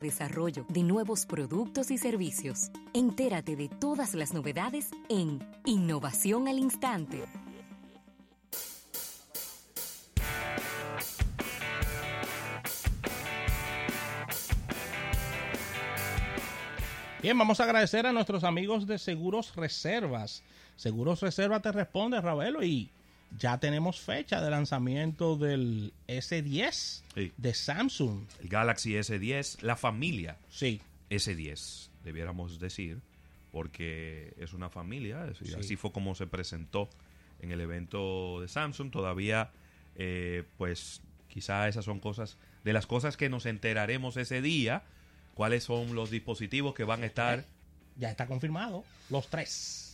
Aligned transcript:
Desarrollo 0.00 0.64
de 0.70 0.82
nuevos 0.82 1.26
productos 1.26 1.90
y 1.90 1.98
servicios. 1.98 2.70
Entérate 2.94 3.54
de 3.54 3.68
todas 3.68 4.14
las 4.14 4.32
novedades 4.32 4.88
en 5.10 5.46
Innovación 5.66 6.48
al 6.48 6.58
Instante. 6.58 7.22
Bien, 17.20 17.36
vamos 17.36 17.60
a 17.60 17.64
agradecer 17.64 18.06
a 18.06 18.12
nuestros 18.14 18.44
amigos 18.44 18.86
de 18.86 18.98
Seguros 18.98 19.54
Reservas. 19.54 20.42
Seguros 20.76 21.20
Reservas 21.20 21.60
te 21.60 21.72
responde, 21.72 22.18
Ravelo, 22.22 22.64
y 22.64 22.90
ya 23.38 23.58
tenemos 23.58 24.00
fecha 24.00 24.40
de 24.40 24.50
lanzamiento 24.50 25.36
del 25.36 25.92
S10 26.08 27.02
Sí. 27.14 27.32
de 27.36 27.54
Samsung. 27.54 28.24
El 28.42 28.48
Galaxy 28.48 28.94
S10, 28.96 29.62
la 29.62 29.76
familia 29.76 30.36
Sí, 30.50 30.80
S10, 31.10 31.90
debiéramos 32.04 32.58
decir, 32.60 33.00
porque 33.52 34.34
es 34.38 34.52
una 34.52 34.68
familia, 34.70 35.26
es- 35.26 35.38
Sí. 35.38 35.54
así 35.54 35.76
fue 35.76 35.92
como 35.92 36.14
se 36.14 36.26
presentó 36.26 36.88
en 37.40 37.50
el 37.52 37.60
evento 37.60 38.40
de 38.40 38.48
Samsung. 38.48 38.90
Todavía, 38.90 39.50
eh, 39.96 40.44
pues, 40.58 41.00
quizá 41.28 41.68
esas 41.68 41.84
son 41.84 42.00
cosas, 42.00 42.36
de 42.64 42.72
las 42.72 42.86
cosas 42.86 43.16
que 43.16 43.28
nos 43.28 43.46
enteraremos 43.46 44.16
ese 44.16 44.42
día, 44.42 44.82
cuáles 45.34 45.64
son 45.64 45.94
los 45.94 46.10
dispositivos 46.10 46.74
que 46.74 46.84
van 46.84 47.02
a 47.02 47.06
estar. 47.06 47.44
ya 47.96 48.10
está 48.10 48.26
confirmado. 48.26 48.84
Los 49.10 49.28
tres. 49.28 49.89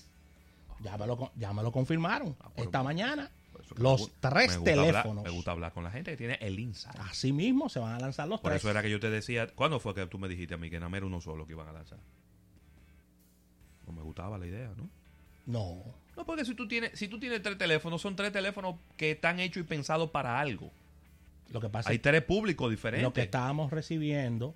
Ya 0.80 0.96
me 0.98 1.06
lo, 1.06 1.32
ya 1.36 1.52
me 1.52 1.62
lo 1.62 1.72
confirmaron 1.72 2.36
Ah, 2.40 2.50
esta 2.56 2.82
mañana. 2.82 3.30
Por 3.52 3.80
Los 3.80 4.08
me 4.08 4.14
tres 4.20 4.50
me 4.52 4.56
gusta 4.58 4.70
hablar- 4.72 4.86
teléfonos. 4.92 5.24
me 5.24 5.30
gusta 5.30 5.50
hablar 5.50 5.72
con 5.72 5.82
la 5.84 5.90
gente 5.90 6.10
que 6.12 6.16
tiene 6.16 6.34
el 6.40 6.58
insight. 6.58 6.96
Así 7.00 7.32
mismo 7.32 7.68
se 7.68 7.78
van 7.80 7.94
a 7.94 7.98
lanzar 7.98 8.28
los 8.28 8.40
Por 8.40 8.50
tres. 8.50 8.60
eso 8.62 8.70
era 8.70 8.82
que 8.82 8.90
yo 8.90 9.00
te 9.00 9.10
decía, 9.10 9.48
¿cuándo 9.48 9.80
fue 9.80 9.94
que 9.94 10.06
tú 10.06 10.18
me 10.18 10.28
dijiste 10.28 10.54
a 10.54 10.56
mí 10.56 10.70
que 10.70 10.78
más 10.78 10.92
era 10.92 11.06
uno 11.06 11.20
solo 11.20 11.46
que 11.46 11.52
iban 11.52 11.66
a 11.68 11.72
lanzar? 11.72 11.98
No 13.86 13.92
me 13.92 14.02
gustaba 14.02 14.36
la 14.38 14.46
idea, 14.46 14.70
¿no? 14.76 14.88
No. 15.46 15.82
No, 16.16 16.24
porque 16.26 16.44
si 16.44 16.54
tú 16.54 16.66
tienes, 16.68 16.98
si 16.98 17.08
tú 17.08 17.18
tienes 17.18 17.42
tres 17.42 17.56
teléfonos, 17.58 18.00
son 18.02 18.16
tres 18.16 18.32
teléfonos 18.32 18.76
que 18.96 19.12
están 19.12 19.38
hechos 19.40 19.60
y 19.62 19.66
pensados 19.66 20.10
para 20.10 20.40
algo. 20.40 20.70
Lo 21.50 21.60
que 21.60 21.68
pasa 21.68 21.90
Hay 21.90 21.96
es 21.96 22.02
tres 22.02 22.22
públicos 22.22 22.68
diferentes. 22.70 23.04
lo 23.04 23.12
que 23.12 23.22
estábamos 23.22 23.70
recibiendo, 23.70 24.54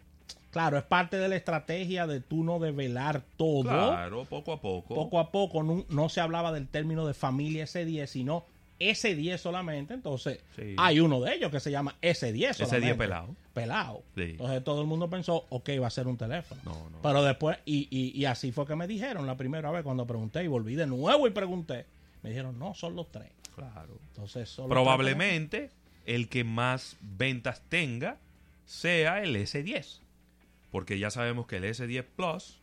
claro, 0.51 0.77
es 0.79 0.84
parte 0.84 1.17
de 1.17 1.29
la 1.29 1.37
estrategia 1.37 2.06
de 2.06 2.20
tú 2.20 2.45
no 2.45 2.59
develar 2.59 3.23
todo. 3.37 3.62
Claro, 3.62 4.25
poco 4.25 4.53
a 4.53 4.61
poco. 4.61 4.95
Poco 4.95 5.19
a 5.19 5.31
poco 5.31 5.62
no, 5.62 5.84
no 5.89 6.09
se 6.09 6.20
hablaba 6.20 6.53
del 6.53 6.69
término 6.69 7.06
de 7.06 7.15
familia 7.15 7.65
S10, 7.65 8.06
sino 8.06 8.45
S10 8.78 9.37
solamente. 9.39 9.93
Entonces, 9.95 10.41
Sí. 10.56 10.75
hay 10.78 11.01
uno 11.01 11.21
de 11.21 11.34
ellos 11.34 11.51
que 11.51 11.61
se 11.61 11.71
llama 11.71 11.97
S10 12.01 12.51
S10 12.51 12.55
solamente. 12.67 12.95
pelado. 12.95 13.37
Pelado. 13.53 14.03
Sí. 14.15 14.23
Entonces 14.23 14.65
todo 14.65 14.81
el 14.81 14.87
mundo 14.87 15.11
pensó, 15.11 15.45
ok, 15.51 15.69
va 15.83 15.87
a 15.89 15.91
ser 15.91 16.06
un 16.06 16.17
teléfono. 16.17 16.61
No, 16.65 16.89
no. 16.91 17.03
Pero 17.03 17.23
después, 17.23 17.59
y, 17.67 17.89
y, 17.91 18.19
y 18.19 18.25
así 18.25 18.53
fue 18.53 18.67
que 18.67 18.77
me 18.77 18.87
dijeron 18.87 19.27
la 19.27 19.37
primera 19.37 19.71
vez 19.71 19.83
cuando 19.83 20.06
pregunté 20.06 20.43
y 20.45 20.47
volví 20.47 20.77
de 20.77 20.87
nuevo 20.87 21.27
y 21.27 21.31
pregunté. 21.31 21.84
Me 22.23 22.31
dijeron, 22.31 22.59
no, 22.59 22.75
son 22.75 22.97
los 22.97 23.11
tres. 23.11 23.28
Claro. 23.55 23.98
Entonces, 24.09 24.48
son 24.48 24.69
Probablemente 24.71 25.71
el 26.06 26.28
que 26.31 26.45
más 26.45 26.97
ventas 27.03 27.61
tenga 27.69 28.17
sea 28.65 29.23
el 29.23 29.37
S10. 29.37 29.98
Porque 30.71 30.99
ya 30.99 31.11
sabemos 31.11 31.47
que 31.47 31.57
el 31.57 31.65
S10 31.65 32.05
Plus, 32.17 32.61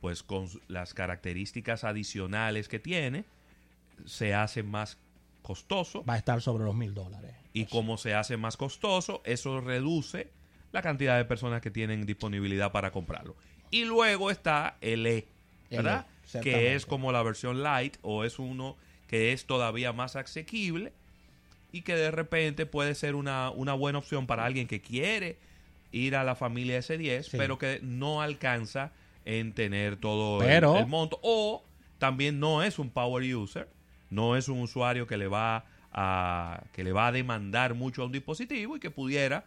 pues 0.00 0.22
con 0.22 0.48
las 0.68 0.94
características 0.94 1.84
adicionales 1.84 2.68
que 2.68 2.78
tiene, 2.78 3.24
se 4.06 4.34
hace 4.34 4.62
más 4.62 4.98
costoso. 5.42 6.04
Va 6.04 6.14
a 6.14 6.18
estar 6.18 6.40
sobre 6.40 6.64
los 6.64 6.74
mil 6.74 6.94
dólares. 6.94 7.34
Y 7.52 7.66
como 7.66 7.96
se 7.96 8.14
hace 8.14 8.36
más 8.36 8.56
costoso, 8.56 9.22
eso 9.24 9.60
reduce 9.60 10.28
la 10.72 10.82
cantidad 10.82 11.16
de 11.16 11.24
personas 11.24 11.62
que 11.62 11.70
tienen 11.70 12.06
disponibilidad 12.06 12.70
para 12.72 12.90
comprarlo. 12.92 13.34
Y 13.70 13.84
luego 13.84 14.30
está 14.30 14.76
el 14.80 15.06
E, 15.06 15.26
¿verdad? 15.70 16.06
El 16.06 16.12
E, 16.12 16.24
exactamente. 16.24 16.50
que 16.50 16.74
es 16.74 16.86
como 16.86 17.12
la 17.12 17.22
versión 17.22 17.62
light 17.62 17.96
o 18.02 18.24
es 18.24 18.38
uno 18.38 18.76
que 19.06 19.32
es 19.32 19.46
todavía 19.46 19.92
más 19.92 20.16
asequible 20.16 20.92
y 21.72 21.82
que 21.82 21.94
de 21.96 22.10
repente 22.10 22.66
puede 22.66 22.94
ser 22.94 23.14
una, 23.14 23.50
una 23.50 23.74
buena 23.74 23.98
opción 23.98 24.26
para 24.26 24.44
alguien 24.44 24.68
que 24.68 24.80
quiere 24.80 25.38
ir 25.92 26.16
a 26.16 26.24
la 26.24 26.34
familia 26.34 26.78
S10, 26.78 27.22
Sí. 27.30 27.36
pero 27.36 27.58
que 27.58 27.80
no 27.82 28.20
alcanza 28.22 28.92
en 29.24 29.52
tener 29.52 29.96
todo 29.96 30.40
el- 30.42 30.48
Pero- 30.48 30.76
el, 30.78 30.86
monto. 30.86 31.18
O 31.22 31.64
también 31.98 32.38
no 32.40 32.62
es 32.62 32.78
un 32.78 32.90
power 32.90 33.34
user, 33.34 33.68
no 34.10 34.36
es 34.36 34.48
un 34.48 34.60
usuario 34.60 35.06
que 35.06 35.16
le 35.16 35.26
va 35.28 35.64
a, 35.92 36.62
que 36.72 36.84
le 36.84 36.92
va 36.92 37.08
a 37.08 37.12
demandar 37.12 37.74
mucho 37.74 38.02
a 38.02 38.06
un 38.06 38.12
dispositivo 38.12 38.76
y 38.76 38.80
que 38.80 38.90
pudiera 38.90 39.44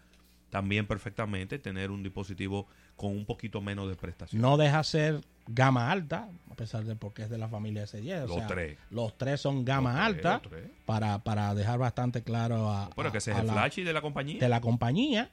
también 0.49 0.85
perfectamente 0.85 1.59
tener 1.59 1.91
un 1.91 2.03
dispositivo 2.03 2.67
con 2.97 3.11
un 3.11 3.25
poquito 3.25 3.61
menos 3.61 3.87
de 3.87 3.95
prestación. 3.95 4.41
No 4.41 4.57
deja 4.57 4.83
ser 4.83 5.21
gama 5.47 5.91
alta, 5.91 6.27
a 6.51 6.55
pesar 6.55 6.83
de 6.83 6.95
porque 6.95 7.23
es 7.23 7.29
de 7.29 7.37
la 7.37 7.47
familia 7.47 7.83
S10. 7.85 8.23
o 8.25 8.27
Los 8.27 8.37
sea, 8.37 8.47
tres. 8.47 8.77
Los 8.91 9.17
tres 9.17 9.39
son 9.41 9.63
gama 9.65 9.93
tres, 9.93 10.25
alta 10.25 10.41
para, 10.85 11.19
para 11.23 11.55
dejar 11.55 11.79
bastante 11.79 12.21
claro 12.21 12.69
a, 12.69 12.89
Pero 12.95 13.09
a- 13.09 13.11
que 13.11 13.17
ese 13.19 13.31
es 13.31 13.37
el 13.39 13.47
la- 13.47 13.53
flashy 13.53 13.83
de 13.83 13.93
la 13.93 14.01
compañía. 14.01 14.39
de 14.39 14.49
la 14.49 14.61
compañía. 14.61 15.29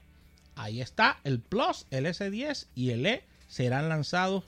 Ahí 0.59 0.81
está 0.81 1.21
el 1.23 1.39
Plus, 1.39 1.87
el 1.91 2.05
S10 2.07 2.67
y 2.75 2.91
el 2.91 3.07
E 3.07 3.23
serán 3.47 3.89
lanzados 3.89 4.45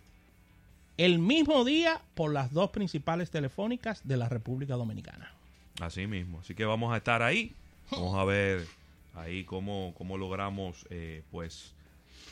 el 0.97 1.21
mismo 1.21 1.65
día 1.65 2.03
por 2.15 2.33
las 2.33 2.53
dos 2.53 2.71
principales 2.71 3.31
telefónicas 3.31 4.07
de 4.07 4.17
la 4.17 4.29
República 4.29 4.75
Dominicana. 4.75 5.33
Así 5.81 6.09
mismo. 6.09 6.41
Así 6.41 6.55
que 6.55 6.65
vamos 6.65 6.93
a 6.93 6.97
estar 6.97 7.23
ahí. 7.23 7.55
Vamos 7.93 8.19
a 8.19 8.25
ver 8.25 8.67
ahí 9.15 9.45
cómo, 9.45 9.95
cómo 9.97 10.19
logramos, 10.19 10.85
eh, 10.91 11.23
pues, 11.31 11.75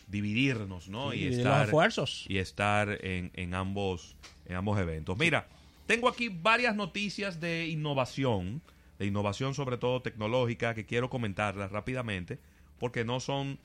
dividirnos, 0.08 0.88
¿no? 0.88 1.12
Sí, 1.12 1.18
y 1.18 1.26
estar, 1.28 1.60
los 1.60 1.68
esfuerzos. 1.68 2.24
y 2.28 2.38
estar 2.38 2.98
en, 3.04 3.30
en 3.34 3.54
ambos, 3.54 4.16
en 4.46 4.56
ambos 4.56 4.78
eventos. 4.80 5.16
Mira, 5.16 5.46
tengo 5.86 6.08
aquí 6.08 6.28
varias 6.28 6.74
noticias 6.74 7.40
de 7.40 7.68
innovación, 7.68 8.60
de 8.98 9.06
innovación 9.06 9.54
sobre 9.54 9.78
todo 9.78 10.02
tecnológica, 10.02 10.74
que 10.74 10.84
quiero 10.84 11.08
comentarlas 11.08 11.70
rápidamente, 11.70 12.40
porque 12.78 13.04
no 13.04 13.20
son, 13.20 13.58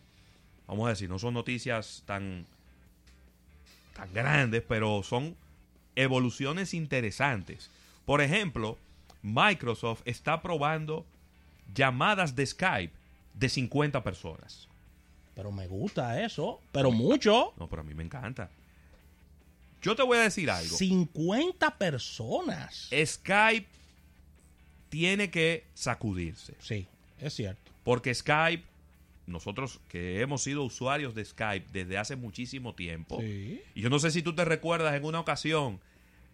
vamos 0.68 0.88
a 0.88 0.90
decir, 0.90 1.10
no 1.10 1.20
son 1.20 1.34
noticias 1.34 2.04
tan, 2.06 2.46
tan 3.96 4.14
grandes, 4.14 4.64
pero 4.68 5.04
son 5.04 5.36
evoluciones 5.96 6.74
interesantes. 6.74 7.70
Por 8.06 8.22
ejemplo, 8.22 8.78
Microsoft 9.22 10.02
está 10.06 10.42
probando 10.42 11.06
llamadas 11.74 12.36
de 12.36 12.46
Skype 12.46 12.94
de 13.34 13.50
50 13.50 14.04
personas. 14.04 14.68
Pero 15.36 15.52
me 15.52 15.68
gusta 15.68 16.24
eso, 16.24 16.62
pero 16.72 16.92
mucho. 16.92 17.54
No, 17.58 17.68
pero 17.68 17.82
a 17.82 17.86
mí 17.86 17.94
me 17.94 18.04
encanta. 18.04 18.50
Yo 19.82 19.96
te 19.96 20.04
voy 20.04 20.18
a 20.18 20.22
decir 20.22 20.50
algo. 20.50 20.78
50 20.78 21.78
personas. 21.78 22.90
Skype 23.06 23.68
tiene 24.90 25.30
que 25.32 25.66
sacudirse. 25.74 26.54
Sí, 26.60 26.88
es 27.20 27.34
cierto. 27.34 27.72
Porque 27.84 28.14
Skype, 28.14 28.64
nosotros 29.26 29.80
que 29.88 30.22
hemos 30.22 30.44
sido 30.44 30.64
usuarios 30.64 31.16
de 31.16 31.24
Skype 31.26 31.68
desde 31.72 31.98
hace 31.98 32.16
muchísimo 32.16 32.74
tiempo, 32.76 33.20
Sí. 33.22 33.62
y 33.76 33.82
yo 33.82 33.90
no 33.90 34.00
sé 34.00 34.12
si 34.12 34.22
tú 34.22 34.34
te 34.36 34.44
recuerdas 34.46 34.96
en 34.96 35.06
una 35.06 35.20
ocasión, 35.20 35.80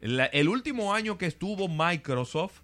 la- 0.02 0.26
el 0.26 0.50
último 0.50 0.94
año 0.94 1.18
que 1.18 1.26
estuvo 1.28 1.68
Microsoft 1.68 2.62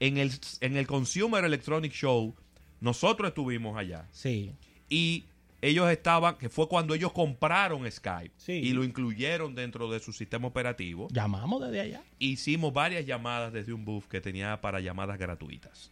en 0.00 0.18
el, 0.18 0.30
en 0.60 0.76
el 0.76 0.86
Consumer 0.86 1.44
Electronic 1.44 1.92
Show, 1.92 2.34
nosotros 2.80 3.28
estuvimos 3.28 3.76
allá. 3.78 4.06
Sí. 4.12 4.52
Y 4.88 5.24
ellos 5.62 5.90
estaban, 5.90 6.36
que 6.36 6.48
fue 6.50 6.68
cuando 6.68 6.94
ellos 6.94 7.12
compraron 7.12 7.90
Skype 7.90 8.30
Sí. 8.36 8.52
y 8.52 8.72
lo 8.72 8.84
incluyeron 8.84 9.54
dentro 9.54 9.90
de 9.90 9.98
su 10.00 10.12
sistema 10.12 10.46
operativo. 10.46 11.08
Llamamos 11.10 11.62
desde 11.62 11.80
allá. 11.80 12.02
Hicimos 12.18 12.72
varias 12.74 13.06
llamadas 13.06 13.52
desde 13.54 13.72
un 13.72 13.84
booth 13.84 14.04
que 14.04 14.20
tenía 14.20 14.60
para 14.60 14.78
llamadas 14.80 15.18
gratuitas. 15.18 15.90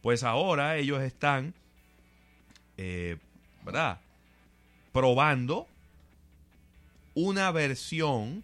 Pues 0.00 0.24
ahora 0.24 0.78
ellos 0.78 1.02
están, 1.02 1.52
eh, 2.82 3.18
¿verdad? 3.62 4.00
Probando 4.92 5.68
una 7.14 7.50
versión 7.50 8.42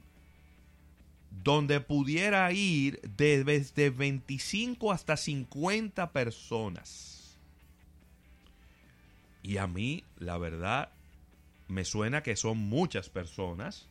donde 1.43 1.81
pudiera 1.81 2.53
ir 2.53 3.01
de- 3.17 3.45
desde 3.45 3.89
25 3.89 4.93
hasta 4.93 5.17
50 5.17 6.11
personas. 6.13 7.39
Y 9.43 9.57
a 9.57 9.67
mí, 9.67 10.05
la 10.19 10.37
verdad, 10.37 10.91
me 11.69 11.85
suena 11.87 12.23
que 12.23 12.37
son 12.37 12.59
muchas 12.59 13.09
personas, 13.09 13.87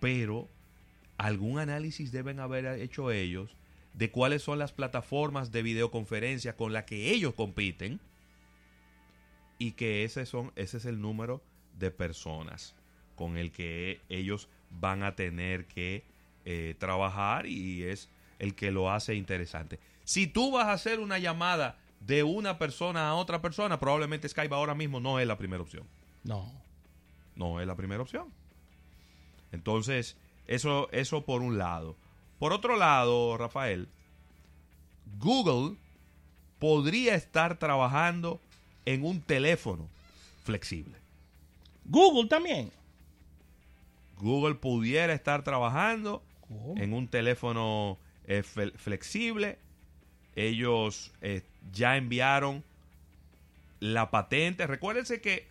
pero 0.00 0.48
algún 1.16 1.58
análisis 1.58 2.12
deben 2.12 2.40
haber 2.40 2.66
hecho 2.80 3.10
ellos 3.10 3.50
de 3.94 4.10
cuáles 4.10 4.42
son 4.42 4.58
las 4.58 4.72
plataformas 4.72 5.50
de 5.50 5.62
videoconferencia 5.62 6.56
con 6.56 6.72
las 6.74 6.84
que 6.84 7.10
ellos 7.10 7.32
compiten 7.34 8.00
y 9.58 9.72
que 9.72 10.04
ese, 10.04 10.26
son, 10.26 10.52
ese 10.56 10.76
es 10.76 10.84
el 10.84 11.00
número 11.00 11.42
de 11.78 11.90
personas 11.90 12.74
con 13.16 13.36
el 13.36 13.50
que 13.50 14.00
ellos 14.08 14.48
van 14.70 15.02
a 15.02 15.16
tener 15.16 15.66
que 15.66 16.04
eh, 16.44 16.76
trabajar 16.78 17.46
y 17.46 17.82
es 17.84 18.08
el 18.38 18.54
que 18.54 18.70
lo 18.70 18.90
hace 18.90 19.14
interesante. 19.14 19.80
Si 20.04 20.26
tú 20.26 20.52
vas 20.52 20.66
a 20.66 20.72
hacer 20.72 21.00
una 21.00 21.18
llamada 21.18 21.76
de 22.00 22.22
una 22.22 22.58
persona 22.58 23.08
a 23.08 23.14
otra 23.14 23.42
persona, 23.42 23.80
probablemente 23.80 24.28
Skype 24.28 24.54
ahora 24.54 24.74
mismo 24.74 25.00
no 25.00 25.18
es 25.18 25.26
la 25.26 25.36
primera 25.36 25.62
opción. 25.62 25.84
No. 26.24 26.52
no 27.34 27.60
es 27.60 27.66
la 27.66 27.74
primera 27.74 28.02
opción. 28.02 28.32
Entonces, 29.52 30.16
eso, 30.46 30.88
eso 30.92 31.24
por 31.24 31.42
un 31.42 31.58
lado. 31.58 31.96
Por 32.38 32.52
otro 32.52 32.76
lado, 32.76 33.36
Rafael, 33.36 33.88
Google 35.18 35.76
podría 36.58 37.14
estar 37.14 37.58
trabajando 37.58 38.40
en 38.84 39.04
un 39.04 39.20
teléfono 39.20 39.88
flexible. 40.44 40.96
Google 41.84 42.28
también. 42.28 42.70
Google 44.18 44.56
pudiera 44.56 45.12
estar 45.12 45.44
trabajando 45.44 46.22
¿Cómo? 46.48 46.74
en 46.76 46.92
un 46.92 47.08
teléfono 47.08 47.98
eh, 48.26 48.42
flexible. 48.42 49.58
Ellos 50.34 51.12
eh, 51.20 51.42
ya 51.72 51.96
enviaron 51.96 52.64
la 53.80 54.10
patente. 54.10 54.66
Recuérdense 54.66 55.20
que 55.20 55.46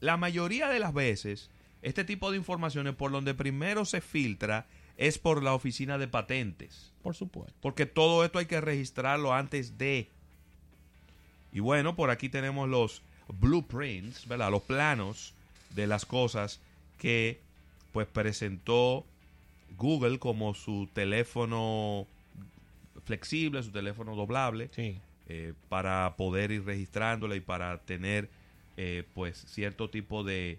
la 0.00 0.16
mayoría 0.16 0.68
de 0.68 0.78
las 0.78 0.92
veces 0.92 1.50
este 1.82 2.04
tipo 2.04 2.30
de 2.30 2.36
informaciones 2.36 2.94
por 2.94 3.10
donde 3.10 3.34
primero 3.34 3.84
se 3.84 4.00
filtra 4.00 4.66
es 4.96 5.18
por 5.18 5.42
la 5.42 5.52
oficina 5.52 5.98
de 5.98 6.06
patentes. 6.06 6.92
Por 7.02 7.14
supuesto. 7.14 7.58
Porque 7.60 7.86
todo 7.86 8.24
esto 8.24 8.38
hay 8.38 8.46
que 8.46 8.60
registrarlo 8.60 9.34
antes 9.34 9.76
de. 9.78 10.08
Y 11.52 11.60
bueno, 11.60 11.94
por 11.96 12.10
aquí 12.10 12.28
tenemos 12.28 12.68
los 12.68 13.02
blueprints, 13.28 14.26
¿verdad? 14.26 14.50
Los 14.50 14.62
planos 14.62 15.34
de 15.74 15.86
las 15.86 16.04
cosas 16.06 16.60
que 16.98 17.40
pues 17.92 18.06
presentó 18.06 19.04
Google 19.76 20.18
como 20.18 20.54
su 20.54 20.88
teléfono 20.94 22.06
flexible, 23.04 23.62
su 23.62 23.70
teléfono 23.70 24.14
doblable, 24.16 24.70
Sí. 24.74 24.98
eh, 25.28 25.52
para 25.68 26.14
poder 26.16 26.50
ir 26.52 26.64
registrándole 26.64 27.36
y 27.36 27.40
para 27.40 27.78
tener 27.78 28.28
eh, 28.76 29.04
pues 29.14 29.44
cierto 29.48 29.90
tipo 29.90 30.24
de 30.24 30.58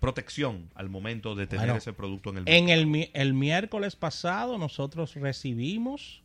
protección 0.00 0.68
al 0.76 0.88
momento 0.88 1.34
de 1.34 1.46
tener 1.48 1.66
Bueno, 1.66 1.78
ese 1.78 1.92
producto 1.92 2.30
en 2.30 2.38
el 2.38 2.48
En 2.48 2.68
el, 2.68 3.10
el 3.12 3.34
miércoles 3.34 3.96
pasado 3.96 4.56
nosotros 4.58 5.14
recibimos, 5.16 6.22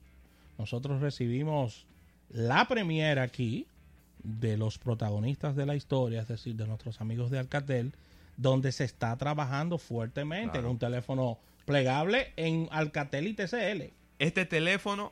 nosotros 0.59 1.01
recibimos 1.01 1.85
la 2.29 2.67
premiera 2.67 3.23
aquí 3.23 3.67
de 4.23 4.57
los 4.57 4.77
protagonistas 4.77 5.55
de 5.55 5.65
la 5.65 5.75
historia, 5.75 6.21
es 6.21 6.27
decir, 6.27 6.55
de 6.55 6.65
nuestros 6.67 7.01
amigos 7.01 7.29
de 7.31 7.39
Alcatel, 7.39 7.93
donde 8.37 8.71
se 8.71 8.83
está 8.85 9.15
trabajando 9.17 9.77
fuertemente 9.77 10.53
Claro. 10.53 10.67
en 10.67 10.71
un 10.71 10.79
teléfono 10.79 11.37
plegable 11.65 12.31
en 12.37 12.67
Alcatel 12.71 13.27
y 13.27 13.33
TCL. 13.33 13.91
Este 14.19 14.45
teléfono, 14.45 15.11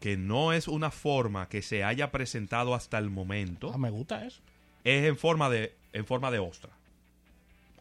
que 0.00 0.16
no 0.16 0.52
es 0.52 0.66
una 0.68 0.90
forma 0.90 1.48
que 1.48 1.62
se 1.62 1.84
haya 1.84 2.10
presentado 2.10 2.74
hasta 2.74 2.98
el 2.98 3.10
momento, 3.10 3.70
Ah, 3.74 3.78
me 3.78 3.90
gusta 3.90 4.26
eso. 4.26 4.40
es 4.84 5.04
en 5.06 5.16
forma 5.16 5.48
de, 5.50 5.72
en 5.92 6.04
forma 6.06 6.30
de 6.30 6.38
ostra. 6.40 6.70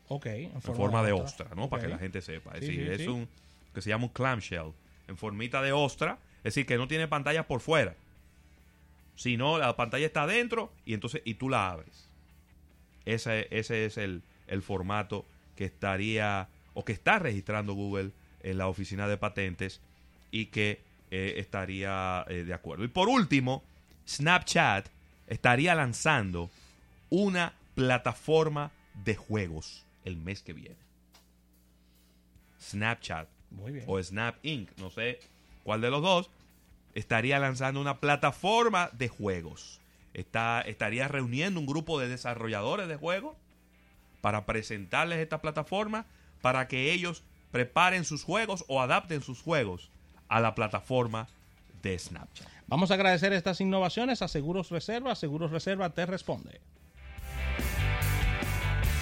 Ok. 0.07 0.25
En 0.27 0.51
En 0.55 0.61
forma 0.61 1.03
de 1.03 1.11
ostra, 1.11 1.47
¿no? 1.55 1.69
Para 1.69 1.83
que 1.83 1.87
la 1.89 1.97
gente 1.97 2.21
sepa. 2.21 2.51
Es 2.53 2.61
Sí, 2.65 2.67
decir, 2.77 2.85
sí, 2.87 2.91
es 2.93 3.01
sí. 3.01 3.07
un 3.07 3.27
que 3.73 3.81
se 3.81 3.89
llama 3.89 4.05
un 4.05 4.09
clamshell. 4.09 4.71
En 5.07 5.17
formita 5.17 5.61
de 5.61 5.71
ostra. 5.71 6.17
Es 6.39 6.55
decir, 6.55 6.65
que 6.65 6.77
no 6.77 6.87
tiene 6.87 7.07
pantalla 7.07 7.45
por 7.45 7.59
fuera. 7.61 7.95
Sino 9.19 9.57
la 9.57 9.75
pantalla 9.75 10.05
está 10.05 10.23
adentro 10.23 10.71
y 10.85 10.93
entonces 10.93 11.21
y 11.25 11.33
tú 11.33 11.49
la 11.49 11.69
abres. 11.69 12.07
Ese, 13.03 13.49
ese 13.51 13.85
es 13.85 13.97
el, 13.97 14.23
el 14.47 14.61
formato 14.61 15.25
que 15.57 15.65
estaría 15.65 16.47
o 16.73 16.85
que 16.85 16.93
está 16.93 17.19
registrando 17.19 17.73
Google 17.73 18.11
en 18.43 18.57
la 18.57 18.69
oficina 18.69 19.09
de 19.09 19.17
patentes 19.17 19.81
y 20.31 20.45
que 20.45 20.79
eh, 21.11 21.33
estaría 21.35 22.23
eh, 22.29 22.45
de 22.45 22.53
acuerdo. 22.53 22.85
Y 22.85 22.87
por 22.87 23.09
último, 23.09 23.61
Snapchat 24.07 24.87
estaría 25.27 25.75
lanzando 25.75 26.49
una 27.09 27.55
plataforma 27.75 28.71
de 29.03 29.17
juegos 29.17 29.83
el 30.05 30.15
mes 30.15 30.41
que 30.43 30.53
viene. 30.53 30.77
Snapchat 32.61 33.27
Muy 33.51 33.73
bien. 33.73 33.83
o 33.85 34.01
Snap 34.01 34.37
Inc., 34.43 34.69
no 34.77 34.89
sé 34.89 35.19
cuál 35.65 35.81
de 35.81 35.89
los 35.89 36.01
dos, 36.01 36.29
estaría 36.99 37.39
lanzando 37.39 37.81
una 37.81 37.99
plataforma 37.99 38.89
de 38.93 39.07
juegos. 39.07 39.79
Está, 40.13 40.61
estaría 40.61 41.07
reuniendo 41.07 41.59
un 41.59 41.65
grupo 41.65 41.99
de 41.99 42.07
desarrolladores 42.07 42.87
de 42.87 42.95
juegos 42.95 43.35
para 44.21 44.45
presentarles 44.45 45.19
esta 45.19 45.41
plataforma 45.41 46.05
para 46.41 46.67
que 46.67 46.91
ellos 46.91 47.23
preparen 47.51 48.05
sus 48.05 48.23
juegos 48.23 48.65
o 48.67 48.81
adapten 48.81 49.21
sus 49.21 49.41
juegos 49.41 49.89
a 50.27 50.39
la 50.39 50.55
plataforma 50.55 51.27
de 51.81 51.97
Snapchat. 51.97 52.47
Vamos 52.67 52.91
a 52.91 52.95
agradecer 52.95 53.33
estas 53.33 53.61
innovaciones 53.61 54.21
a 54.21 54.27
Seguros 54.27 54.69
Reserva. 54.69 55.15
Seguros 55.15 55.51
Reserva 55.51 55.89
te 55.89 56.05
responde. 56.05 56.61